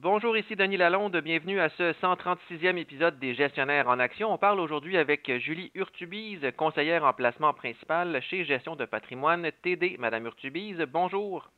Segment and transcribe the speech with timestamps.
[0.00, 1.16] Bonjour, ici Denis Lalonde.
[1.16, 4.32] Bienvenue à ce 136e épisode des Gestionnaires en Action.
[4.32, 9.96] On parle aujourd'hui avec Julie Urtubise, conseillère en placement principal chez Gestion de patrimoine TD.
[9.98, 11.50] Madame Urtubise, bonjour.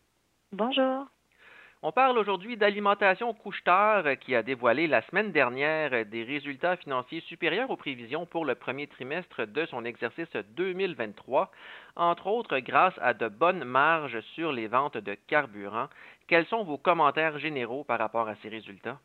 [0.53, 1.05] Bonjour.
[1.83, 7.71] On parle aujourd'hui d'alimentation couche-tard qui a dévoilé la semaine dernière des résultats financiers supérieurs
[7.71, 11.51] aux prévisions pour le premier trimestre de son exercice 2023,
[11.97, 15.89] entre autres grâce à de bonnes marges sur les ventes de carburant.
[16.31, 19.01] Quels sont vos commentaires généraux par rapport à ces résultats?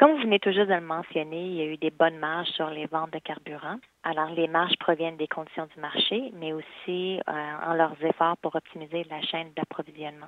[0.00, 2.68] Comme vous venez toujours de le mentionner, il y a eu des bonnes marges sur
[2.70, 3.76] les ventes de carburant.
[4.02, 7.32] Alors, les marges proviennent des conditions du marché, mais aussi euh,
[7.64, 10.26] en leurs efforts pour optimiser la chaîne d'approvisionnement.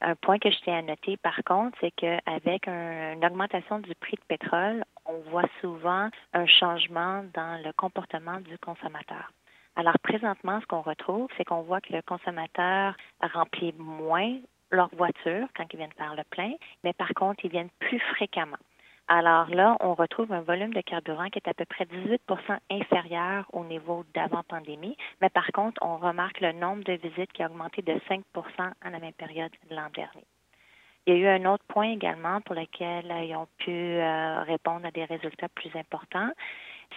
[0.00, 3.94] Un point que je tiens à noter, par contre, c'est qu'avec un, une augmentation du
[3.94, 9.30] prix de pétrole, on voit souvent un changement dans le comportement du consommateur.
[9.76, 14.38] Alors, présentement, ce qu'on retrouve, c'est qu'on voit que le consommateur remplit moins
[14.70, 16.52] leur voiture quand ils viennent faire le plein,
[16.84, 18.58] mais par contre, ils viennent plus fréquemment.
[19.08, 23.46] Alors là, on retrouve un volume de carburant qui est à peu près 18% inférieur
[23.52, 27.82] au niveau d'avant-pandémie, mais par contre, on remarque le nombre de visites qui a augmenté
[27.82, 28.22] de 5%
[28.58, 30.24] à la même période de l'an dernier.
[31.06, 34.84] Il y a eu un autre point également pour lequel ils ont pu euh, répondre
[34.86, 36.30] à des résultats plus importants,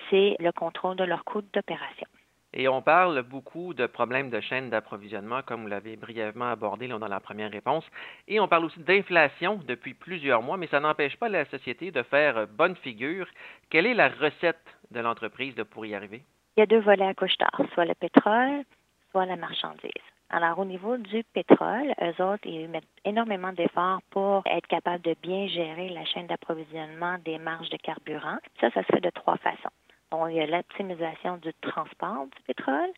[0.09, 2.07] c'est le contrôle de leurs coûts d'opération.
[2.53, 6.97] Et on parle beaucoup de problèmes de chaîne d'approvisionnement, comme vous l'avez brièvement abordé dans
[6.97, 7.85] la première réponse.
[8.27, 12.01] Et on parle aussi d'inflation depuis plusieurs mois, mais ça n'empêche pas la société de
[12.03, 13.27] faire bonne figure.
[13.69, 16.23] Quelle est la recette de l'entreprise pour y arriver?
[16.57, 18.63] Il y a deux volets à couche tard, soit le pétrole,
[19.11, 19.91] soit la marchandise.
[20.31, 25.15] Alors, au niveau du pétrole, eux autres, ils mettent énormément d'efforts pour être capables de
[25.21, 28.37] bien gérer la chaîne d'approvisionnement des marges de carburant.
[28.59, 29.71] Ça, ça se fait de trois façons.
[30.11, 32.91] Bon, il y a l'optimisation du transport du pétrole.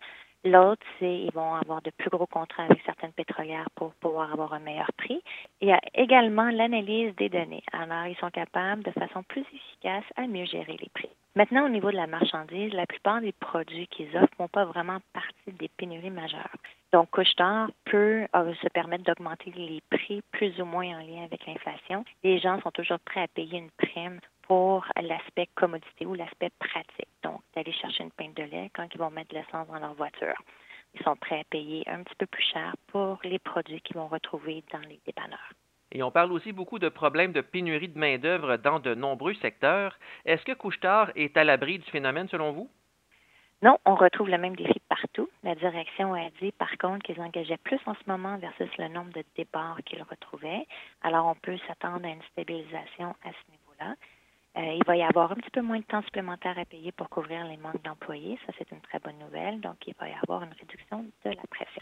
[0.44, 4.54] L'autre, c'est ils vont avoir de plus gros contrats avec certaines pétrolières pour pouvoir avoir
[4.54, 5.22] un meilleur prix.
[5.60, 7.64] Il y a également l'analyse des données.
[7.74, 11.10] Alors, ils sont capables de façon plus efficace à mieux gérer les prix.
[11.36, 14.66] Maintenant, au niveau de la marchandise, la plupart des produits qu'ils offrent ne font pas
[14.66, 16.56] vraiment partie des pénuries majeures.
[16.92, 21.46] Donc, Couchetard peut euh, se permettre d'augmenter les prix plus ou moins en lien avec
[21.46, 22.04] l'inflation.
[22.24, 24.20] Les gens sont toujours prêts à payer une prime
[24.52, 27.08] pour l'aspect commodité ou l'aspect pratique.
[27.24, 29.94] Donc, d'aller chercher une pinte de lait quand ils vont mettre de l'essence dans leur
[29.94, 30.36] voiture.
[30.94, 34.10] Ils sont prêts à payer un petit peu plus cher pour les produits qu'ils vont
[34.10, 35.54] retrouver dans les dépanneurs.
[35.94, 39.98] Et on parle aussi beaucoup de problèmes de pénurie de main-d'œuvre dans de nombreux secteurs.
[40.26, 42.70] Est-ce que Couchetard est à l'abri du phénomène selon vous?
[43.62, 45.30] Non, on retrouve le même défi partout.
[45.44, 49.14] La direction a dit, par contre, qu'ils engageaient plus en ce moment versus le nombre
[49.14, 50.68] de départs qu'ils retrouvaient.
[51.04, 53.96] Alors, on peut s'attendre à une stabilisation à ce niveau-là.
[54.58, 57.10] Euh, il va y avoir un petit peu moins de temps supplémentaire à payer pour
[57.10, 58.38] couvrir les manques d'employés.
[58.46, 59.62] Ça, c'est une très bonne nouvelle.
[59.62, 61.82] Donc, il va y avoir une réduction de la pression.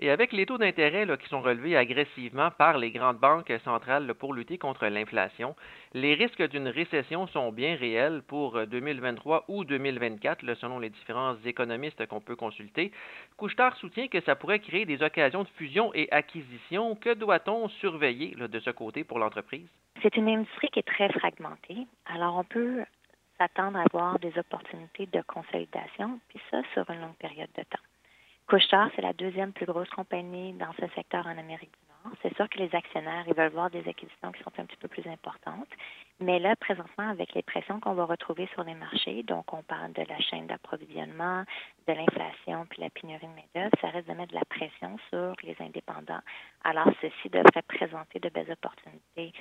[0.00, 4.34] Et avec les taux d'intérêt qui sont relevés agressivement par les grandes banques centrales pour
[4.34, 5.54] lutter contre l'inflation,
[5.92, 12.06] les risques d'une récession sont bien réels pour 2023 ou 2024, selon les différents économistes
[12.06, 12.90] qu'on peut consulter.
[13.36, 16.96] Couchetard soutient que ça pourrait créer des occasions de fusion et acquisition.
[16.96, 19.68] Que doit-on surveiller de ce côté pour l'entreprise?
[20.02, 21.86] C'est une industrie qui est très fragmentée.
[22.06, 22.84] Alors, on peut
[23.38, 27.78] s'attendre à avoir des opportunités de consolidation, puis ça sur une longue période de temps.
[28.46, 32.14] Couchetard, c'est la deuxième plus grosse compagnie dans ce secteur en Amérique du Nord.
[32.20, 34.86] C'est sûr que les actionnaires, ils veulent voir des acquisitions qui sont un petit peu
[34.86, 35.68] plus importantes.
[36.20, 39.94] Mais là, présentement, avec les pressions qu'on va retrouver sur les marchés, donc on parle
[39.94, 41.44] de la chaîne d'approvisionnement,
[41.88, 45.34] de l'inflation, puis la pénurie de main-d'œuvre, ça risque de mettre de la pression sur
[45.42, 46.20] les indépendants.
[46.64, 49.32] Alors, ceci devrait présenter de belles opportunités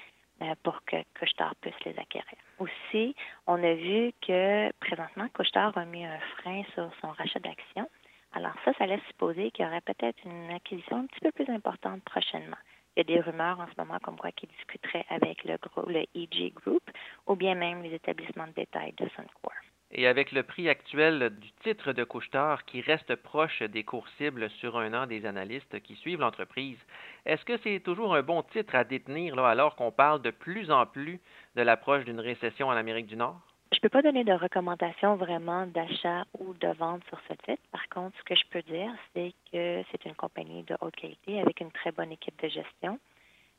[0.42, 2.38] euh, pour que Couchetard puisse les acquérir.
[2.58, 3.16] Aussi,
[3.48, 7.90] on a vu que présentement, Couchetard a mis un frein sur son rachat d'actions.
[8.34, 11.50] Alors ça, ça laisse supposer qu'il y aurait peut-être une acquisition un petit peu plus
[11.54, 12.58] importante prochainement.
[12.96, 15.90] Il y a des rumeurs en ce moment comme quoi qu'il discuterait avec le, groupe,
[15.90, 16.84] le EG Group
[17.28, 19.54] ou bien même les établissements de détail de Suncor.
[19.96, 24.50] Et avec le prix actuel du titre de couche-tard qui reste proche des cours cibles
[24.50, 26.80] sur un an des analystes qui suivent l'entreprise,
[27.26, 30.88] est-ce que c'est toujours un bon titre à détenir alors qu'on parle de plus en
[30.88, 31.22] plus
[31.56, 33.53] de l'approche d'une récession en Amérique du Nord?
[33.84, 37.62] Je ne peux pas donner de recommandations vraiment d'achat ou de vente sur ce titre.
[37.70, 41.42] Par contre, ce que je peux dire, c'est que c'est une compagnie de haute qualité
[41.42, 42.98] avec une très bonne équipe de gestion.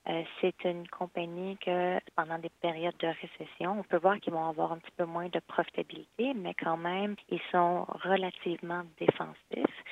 [0.08, 4.48] Euh, c'est une compagnie que pendant des périodes de récession, on peut voir qu'ils vont
[4.48, 9.84] avoir un petit peu moins de profitabilité, mais quand même, ils sont relativement défensifs.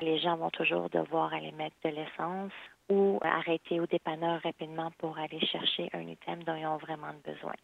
[0.00, 2.50] Les gens vont toujours devoir aller mettre de l'essence
[2.88, 7.54] ou arrêter au dépanneur rapidement pour aller chercher un item dont ils ont vraiment besoin.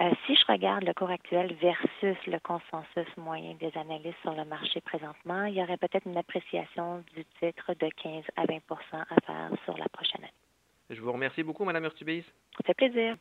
[0.00, 4.46] Euh, si je regarde le cours actuel versus le consensus moyen des analystes sur le
[4.46, 8.60] marché présentement, il y aurait peut-être une appréciation du titre de 15 à 20%
[8.92, 10.32] à faire sur la prochaine année.
[10.88, 12.24] Je vous remercie beaucoup, Mme Urtubise.
[12.56, 13.16] Ça fait plaisir.